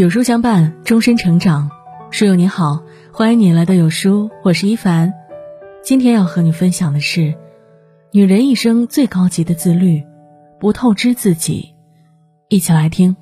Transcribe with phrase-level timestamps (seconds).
[0.00, 1.70] 有书相伴，终身成长。
[2.10, 2.82] 书友你好，
[3.12, 5.12] 欢迎你来到有书，我是一凡。
[5.82, 7.34] 今天要和你分享的是，
[8.10, 10.02] 女人一生最高级的自律，
[10.58, 11.74] 不透支自己。
[12.48, 13.14] 一起来听。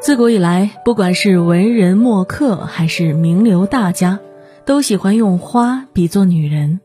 [0.00, 4.18] 自古以来，不管是文人墨客还是名流大家，
[4.64, 6.80] 都喜欢用花比作女人。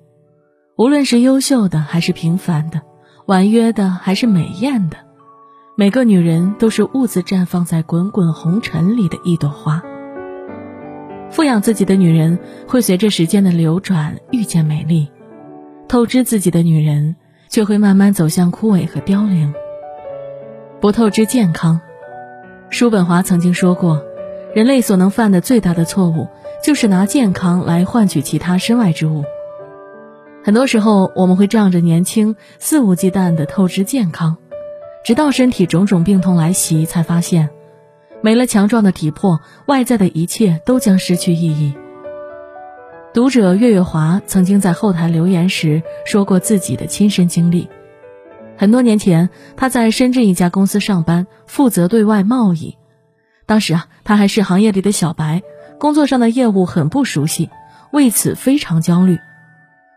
[0.76, 2.82] 无论是优秀的还是平凡的，
[3.28, 4.98] 婉约的还是美艳的，
[5.78, 9.84] 每个女人都是兀自绽放在滚滚红尘里的一朵花。
[11.30, 15.08] 富养自己的女人会随着时间的流转遇见美丽，
[15.88, 17.16] 透支自己的女人
[17.50, 19.54] 却会慢慢走向枯萎和凋零。
[20.82, 21.80] 不透支健康，
[22.72, 24.02] 叔本华曾经说过，
[24.56, 26.28] 人类所能犯的最大的错误
[26.64, 29.24] 就是拿健康来换取其他身外之物。
[30.46, 34.36] 很多时候，我们会仗着年轻，肆无忌惮地透支健康，
[35.06, 37.50] 直到身体种种病痛来袭，才发现，
[38.22, 41.74] 没了强壮的体魄，外在的一切都将失去意义。
[43.14, 47.70] 读者月月华曾经在后台留言时说过自己的亲身经历。
[48.58, 52.76] 很多年前，他在深圳一家公司上班，负责对外贸易。
[53.46, 55.42] 当时啊，他还是行业里的小白，
[55.80, 57.50] 工作上的业务很不熟悉，
[57.94, 59.18] 为此非常焦虑。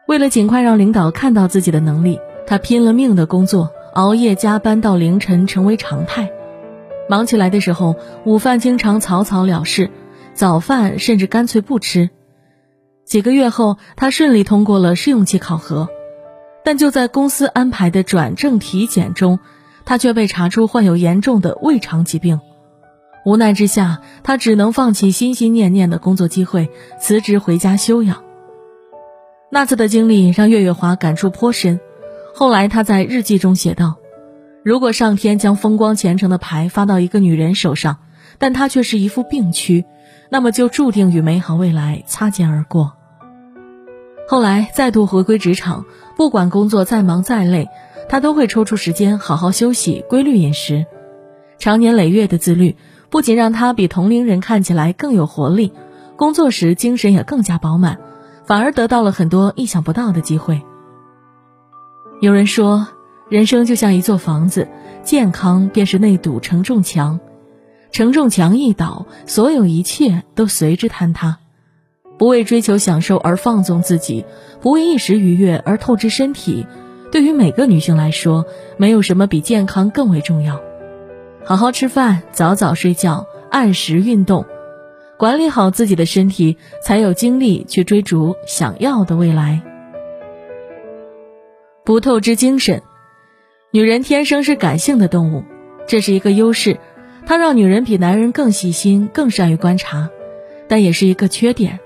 [0.07, 6.31] 为了尽快让领导看到自己的能力，他拼了命的工作，熬夜加班到凌晨成为常态。
[7.09, 9.91] 忙起来的时候，午饭经常草草了事，
[10.33, 12.11] 早饭甚至干脆不吃。
[13.05, 15.89] 几个月后，他顺利通过了试用期考核，
[16.65, 19.41] 但就在公司安排的转正体检中，
[19.85, 22.41] 他却被查出患有严重的胃肠疾病。
[23.25, 28.23] 无奈之下，他只能放弃心心念念的工作机会，辞职回家休养。
[29.49, 31.79] 那次的经历让岳月华感触颇深，
[32.35, 33.95] 后来他在日记中写道
[34.65, 37.99] ：“如果上天将风光前程的牌发到一个女人手上，
[38.39, 39.85] 但她却是一副病躯，
[40.31, 42.95] 那么就注定与美好未来擦肩而过。”
[44.29, 45.85] 后来再度回归职场，
[46.17, 47.69] 不管工作再忙再累，
[48.09, 50.87] 他都会抽出时间好好休息、规律饮食。
[51.59, 52.77] 长年累月的自律，
[53.09, 55.73] 不仅让他比同龄人看起来更有活力，
[56.17, 57.99] 工作时精神也更加饱满。
[58.47, 60.63] 反而得到了很多意想不到的机会。
[62.21, 62.89] 有人说，
[63.29, 64.69] 人生就像一座房子，
[65.03, 67.21] 健康便是那堵承重墙，
[67.91, 71.39] 承重墙一倒，所有一切都随之坍塌。
[72.19, 74.25] 不为追求享受而放纵自己，
[74.63, 76.67] 不为一时愉悦而透支身体，
[77.13, 78.47] 对于每个女性来说，
[78.79, 80.61] 没有什么比健康更为重要。
[81.45, 84.47] 好好吃饭，早早睡觉，按时运动。
[85.19, 89.63] 管理好自己的身体，才有精力去追逐想要的未来。
[91.85, 92.83] 不透支精神，
[93.71, 95.43] 女人天生是感性的动物，
[95.87, 96.79] 这是一个优势，
[97.25, 100.11] 它让女人比男人更细心、更善于观察，
[100.69, 101.81] 但也是一个缺点。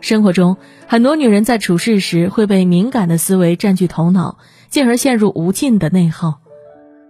[0.00, 4.38] 生活中，很多女人在处事时会被敏感的思维占据头脑，
[4.70, 6.40] 进而陷入无尽的内耗。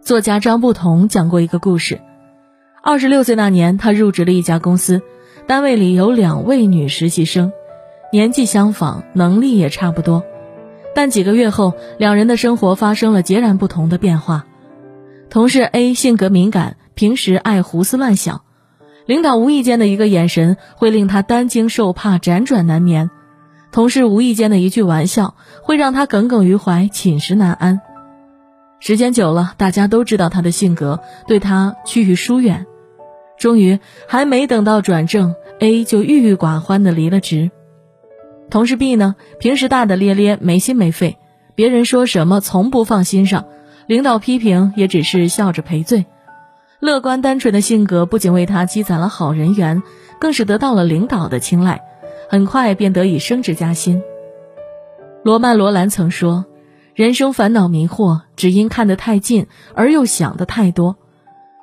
[0.02, 2.00] 作家张不同讲过一个故事：
[2.82, 5.00] 二十六岁那年，他入职了一家公司。
[5.48, 7.54] 单位里有两位女实习生，
[8.12, 10.22] 年纪相仿，能力也差不多，
[10.94, 14.44] 但几个月后，两人的生活发生了截然不同的变化。
[15.30, 18.42] 同事 A 性格敏感，平时爱胡思乱想，
[19.06, 23.08] 领导无意间的一个眼神会令他担惊受怕、辗转难眠；
[23.72, 27.80] 同事无意间的一句玩笑会让他耿耿于怀、寝食难安。
[28.80, 32.66] 时间久了，大家都知道他的性格，对他趋于疏远。
[33.38, 37.50] 终于还没等到转正，A 就郁郁寡欢的离了职。
[38.50, 41.18] 同事 B 呢，平时大大咧咧，没心没肺，
[41.54, 43.44] 别人说什么从不放心上，
[43.86, 46.06] 领导批评也只是笑着赔罪。
[46.80, 49.82] 乐观单纯的性格不仅为他积攒了好人缘，
[50.18, 51.82] 更是得到了领导的青睐，
[52.30, 54.02] 很快便得以升职加薪。
[55.24, 56.46] 罗曼·罗兰曾说
[56.94, 60.96] ：“人生烦恼迷惑，只因看得太近，而又想的太多。”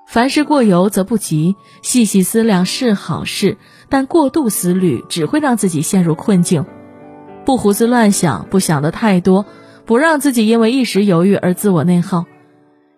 [0.07, 3.57] 凡事过犹则不及，细细思量是好事，
[3.89, 6.65] 但过度思虑只会让自己陷入困境。
[7.43, 9.45] 不胡思乱想，不想的太多，
[9.85, 12.25] 不让自己因为一时犹豫而自我内耗。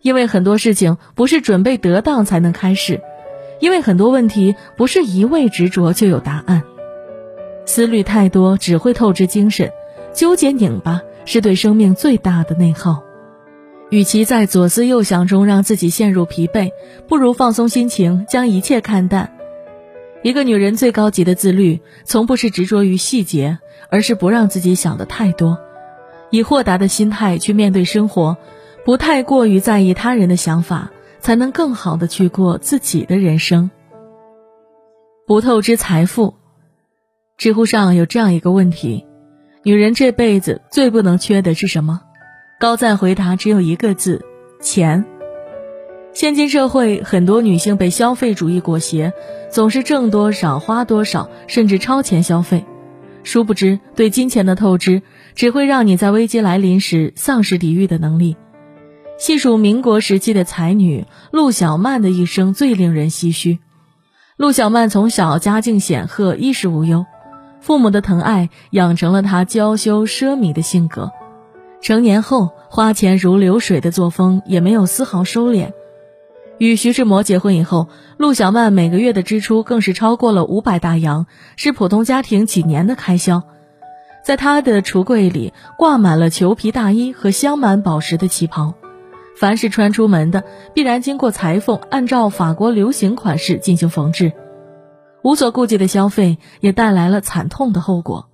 [0.01, 3.01] 因为很多事情不是准备得当才能开始，
[3.59, 6.61] 因为很多问题不是一味执着就有答案。
[7.65, 9.71] 思虑太多只会透支精神，
[10.13, 13.03] 纠结拧巴是对生命最大的内耗。
[13.89, 16.71] 与其在左思右想中让自己陷入疲惫，
[17.07, 19.33] 不如放松心情，将一切看淡。
[20.23, 25.57] 一个女人最高级的自律，从不是执着于细节，而是不让自己想的太多。
[26.31, 28.35] 以豁达的心态去面对生活，
[28.83, 30.91] 不太过于在意他人的想法，
[31.21, 33.71] 才能更好的去过自己的人生。
[35.25, 36.35] 不透支财富。
[37.37, 39.05] 知乎上有这样一个问题：
[39.63, 42.01] 女人这辈子最不能缺的是什么？
[42.59, 44.25] 高赞回答只有一个字：
[44.59, 45.05] 钱。
[46.11, 49.13] 现今社会，很多女性被消费主义裹挟，
[49.51, 52.65] 总是挣多少花多少，甚至超前消费。
[53.23, 55.03] 殊不知，对金钱的透支
[55.35, 58.35] 只会让你在危机来临时丧失抵御的能力。
[59.19, 63.59] 细数民国时期的才女陆小曼的一生，最令人唏嘘。
[64.35, 67.05] 陆小曼从小家境显赫，衣食无忧，
[67.61, 71.11] 父母的疼爱养成了她娇羞奢靡的性格。
[71.81, 75.71] 成年后，花钱如流水的作风也没有丝毫收敛。
[76.57, 77.87] 与徐志摩结婚以后，
[78.17, 83.43] 陆小曼每个月的支出更是超过了五百大洋，是普通家庭几年的开销。
[84.25, 88.73] 在她的橱柜里挂满了裘皮大衣和镶满宝石的旗袍，
[89.39, 94.33] 凡是穿出门的，必然经过裁缝按照法国流行款式进行缝制。
[95.23, 98.29] 无所顾忌的消费也带来了惨痛的后果。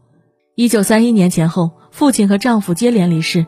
[0.56, 3.46] 一九三一年前后，父亲和丈夫接连离世。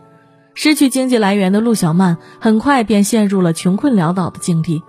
[0.54, 4.84] 失去经济来源的陆小曼很快便陷入了穷困潦倒的境地，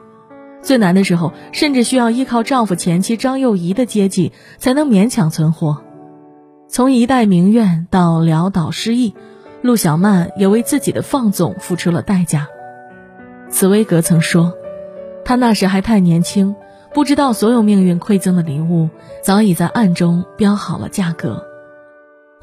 [0.62, 5.82] 最难的时候甚至需要依靠丈夫前妻张幼仪的接济才能勉强存活。
[6.68, 9.14] 从一代名媛到潦倒失意，
[9.62, 12.46] 陆小曼也为自己的放纵付出了代价。
[13.48, 14.52] 茨威格曾说
[15.24, 16.54] ：“她那时还太年轻，
[16.92, 18.90] 不知道所有命运馈赠的礼物
[19.22, 21.42] 早已在暗中标好了价格。”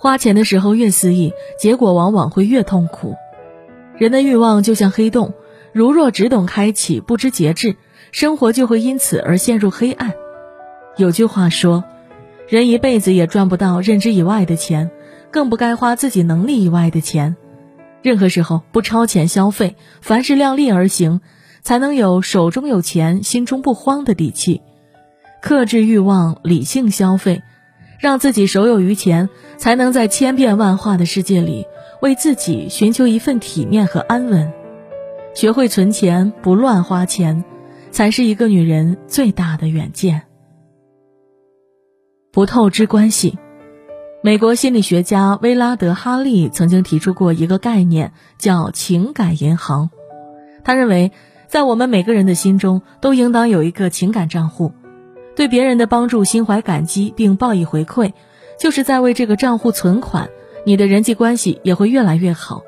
[0.04, 3.16] 花钱的时候越肆意，结果往往会越痛苦。
[3.98, 5.34] 人的欲望就像黑洞，
[5.72, 7.78] 如若只懂开启，不知节制，
[8.12, 10.14] 生活就会因此而陷入黑暗。
[10.98, 11.86] 有句话说
[12.50, 14.92] ：“人一辈子也赚不到认知以外的钱，
[15.32, 17.38] 更不该花自己能力以外的钱。
[18.02, 21.22] 任何时候不超前消费，凡事量力而行，
[21.62, 24.60] 才能有手中有钱、心中不慌的底气。
[25.42, 27.42] 克制欲望，理性消费。”
[28.00, 29.30] 让自己手有余钱，
[29.64, 31.66] 才能在千变万化的世界里
[32.02, 34.52] 为自己寻求一份体面和安稳。
[35.34, 37.46] 学会存钱，不乱花钱，
[37.90, 40.24] 才是一个女人最大的远见。
[42.34, 43.40] 不透支关系。
[44.22, 49.90] 美国心理学家威拉德·哈利曾经提出过一个概念，叫情感银行。
[50.66, 51.14] 他认为，
[51.48, 54.74] 在我们每个人的心中，都应当有一个情感账户。
[55.38, 58.12] 对别人的帮助心怀感激并报以回馈，
[58.64, 60.30] 就是在为这个账户存款，
[60.66, 62.62] 你的人际关系也会越来越好。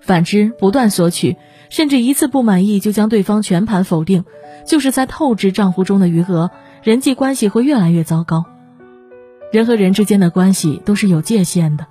[0.00, 1.36] 反之，不断索取，
[1.70, 4.24] 甚至一次不满意就将对方全盘否定，
[4.64, 6.52] 就是在透支账户中的余额，
[6.84, 8.44] 人际关系会越来越糟糕。
[9.50, 11.88] 人和人之间的关系都是有界限的，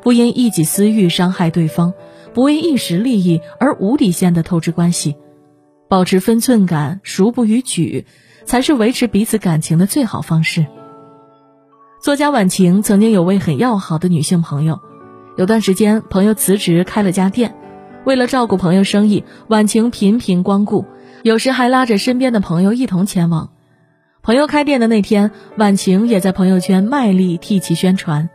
[0.00, 1.92] 不因一己私欲伤害对方，
[2.32, 5.14] 不为一时利益而无底线的透支关系，
[5.90, 8.06] 保持分寸感，孰不逾矩。
[8.46, 10.64] 才是维持彼此感情的最好方式。
[12.00, 14.80] 作家晚晴曾经有位很要好的女性朋友，
[15.36, 17.56] 有段时间朋友辞职开了家店，
[18.04, 20.84] 为了照顾朋友生意，晚晴频频光顾，
[21.24, 23.50] 有时还拉着身边的朋友一同前往。
[24.22, 28.30] 朋友开店的那天，晚晴也在朋友圈卖力替其宣传。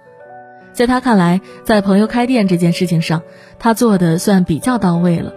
[0.74, 3.22] 在他看来，在朋友开店这件事情上，
[3.60, 5.32] 他做的算比较到位了。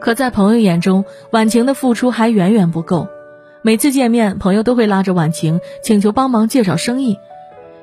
[0.00, 3.08] 可在朋友眼中，晚晴的付出还远远不够。
[3.60, 7.18] 每次见面，朋友都会拉着婉晴请求帮忙介绍生意。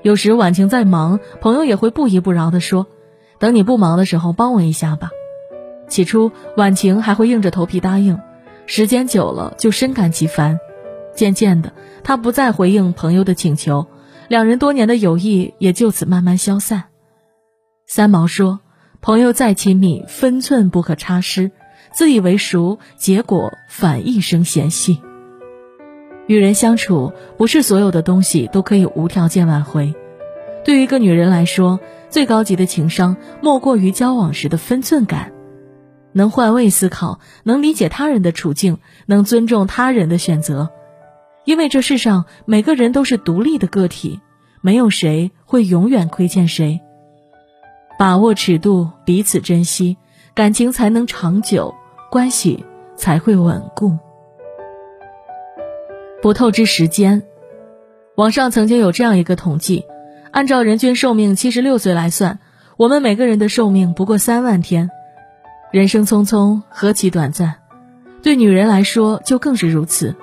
[0.05, 2.85] 有时婉晴在忙，朋友也会不依不饶地说
[3.39, 5.09] ：“等你不忙的时候，帮我一下吧。”
[5.89, 8.19] 起初，婉晴还会硬着头皮答应，
[8.67, 10.59] 时间久了就深感其烦。
[11.15, 13.87] 渐渐的，她不再回应朋友的请求，
[14.27, 16.83] 两人多年的友谊也就此慢慢消散。
[17.87, 18.59] 三毛说
[19.01, 21.49] ：“朋友再亲密，分寸不可差失，
[21.91, 25.01] 自以为熟，结果反一生嫌隙。”
[26.27, 29.93] 与人相处，不是所有的东西都可以无条件挽回。
[30.63, 31.79] 对于一个女人来说，
[32.09, 35.31] 最高级的情商莫过于交往时的分寸感，
[36.13, 40.71] 能换位思考，能理解他人的处境，能尊重他人的选择。
[41.43, 44.19] 因为这世上每个人都是独立的个体，
[44.61, 46.81] 没有谁会永远亏欠谁。
[47.99, 49.97] 把握尺度，彼此珍惜，
[50.33, 51.75] 感情才能长久，
[52.09, 52.65] 关系
[52.95, 53.95] 才会稳固。
[56.25, 57.21] 不透支时间。
[58.15, 59.85] 网上曾经有这样一个统计：
[60.31, 62.39] 按照人均寿命七十六岁来算，
[62.77, 64.89] 我们每个人的寿命不过三万天。
[65.71, 67.57] 人生匆匆，何其短暂！
[68.23, 70.15] 对女人来说就更是如此。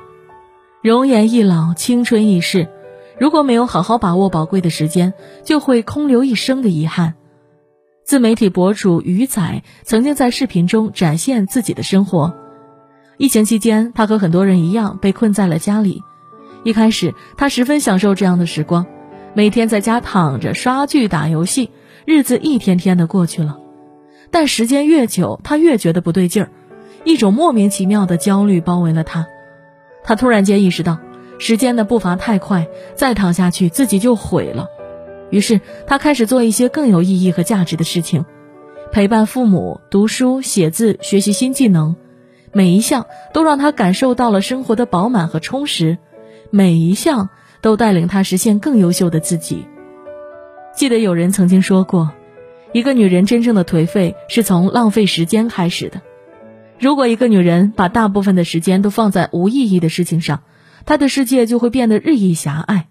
[0.82, 2.68] 容颜易老，青春易逝，
[3.16, 7.14] 如果没有好好把握宝贵的时间，就会空留一生的遗憾。
[8.04, 12.34] 自媒体博主鱼仔曾经在视频中展现自己的生活。
[13.18, 16.02] 疫情期间，他和很多人一样被困在了家里。
[16.64, 18.86] 一开始，他十分享受这样的时光，
[19.34, 21.70] 每天在家躺着刷剧、打游戏，
[22.04, 23.58] 日子一天天的过去了。
[24.30, 26.50] 但时间越久，他越觉得不对劲儿，
[27.04, 29.26] 一种莫名其妙的焦虑包围了他。
[30.02, 30.98] 他突然间意识到，
[31.38, 34.68] 时间的步伐太快，再躺下去自己就毁了。
[35.30, 38.24] 于是，他开始做一些更有意义和价值的事情，
[38.90, 41.96] 陪伴父母、读书、写字、学习新技能，
[42.52, 45.98] 每一项都让他感受到了生活的饱满和充实，
[46.50, 47.30] 每一项
[47.60, 49.66] 都带领他实现更优秀的自己。
[50.74, 52.12] 记得有人曾经说过，
[52.72, 56.00] 一个女人真正的颓废是从浪费时间开始的。
[56.78, 60.42] 如果一个女人把大部分的时间都放在无意义的事情上，
[60.84, 62.88] 她的世界就会变得日益狭隘。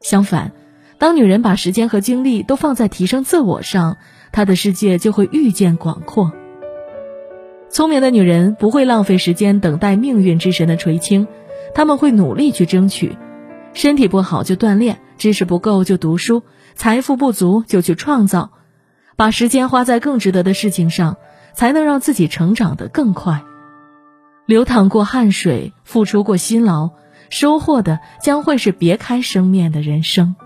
[0.00, 0.52] 相反，
[0.98, 3.98] 当女人把时间和精力都放在提升自我上，
[4.30, 6.32] 她的世界就会愈见广阔。
[7.72, 11.26] 聪明的女人不会浪费时间等待命运之神的垂青，
[11.74, 13.16] 他们会努力去争取。
[13.72, 16.42] 身体不好就锻炼，知识不够就读书，
[16.74, 18.50] 财富不足就去创造，
[19.16, 21.16] 把时间花在更值得的事情上，
[21.54, 23.42] 才能让自己成长得更快。
[24.44, 26.90] 流淌过汗水，付出过辛劳，
[27.30, 30.36] 收获的将会是别开生面的人生。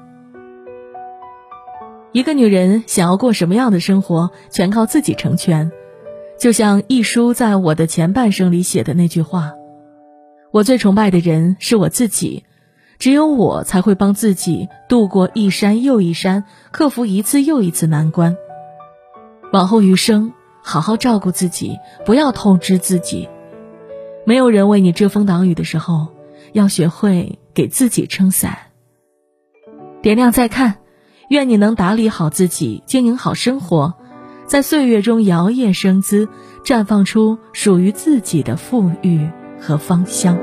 [2.12, 5.72] 一个女人想要过什么样的生活，全靠自己成全。
[6.38, 9.52] 就像一书在我的前半生里写的那句话
[10.52, 12.44] ：“我最崇拜的人是我自己，
[12.98, 18.36] 只有我才会帮自己度过一山又一山，克服一次又一次难关。
[19.52, 23.28] 往后余生，好好照顾自己，不要透支自己。
[24.24, 26.08] 没有人为你遮风挡雨的时候，
[26.52, 28.58] 要学会给自己撑伞。
[30.02, 30.76] 点亮再看。”
[31.28, 33.94] 愿你能打理好自己，经营好生活，
[34.46, 36.28] 在岁月中摇曳生姿，
[36.64, 39.28] 绽放出属于自己的富裕
[39.60, 40.38] 和芳香。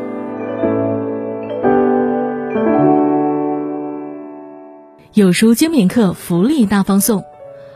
[5.14, 7.24] 有书精品课福利大放送，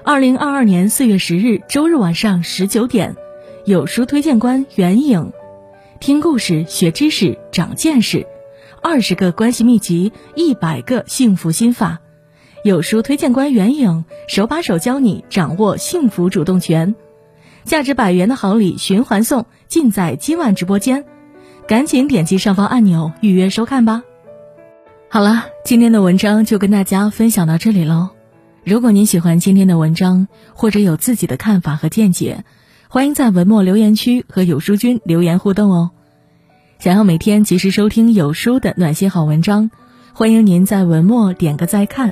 [0.04, 3.16] 二零二二年四月十日周日晚上十九点，
[3.64, 5.32] 有书推荐官袁颖，
[6.02, 8.28] 听故事学知识长见识，
[8.82, 12.02] 二十个关系秘籍，一百个幸福心法。
[12.64, 16.96] 有书推荐官袁颖手把手教你掌握幸福主动权，
[17.64, 21.06] 价值百元的好礼循环送，尽在今晚直播间，
[21.68, 24.04] 赶紧点击上方按钮预约收看吧。
[25.10, 28.10] 好了，今天的文章就跟大家分享到这里喽。
[28.66, 32.44] 如果您喜欢今天的文章，或者有自己的看法和见解，
[32.90, 35.92] 欢迎在文末留言区和有书君留言互动哦。
[36.80, 39.72] 想要每天及时收听有书的暖心好文章，
[40.14, 42.12] 欢迎您在文末点个再看。